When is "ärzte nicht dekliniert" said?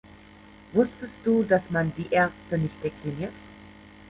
2.11-3.35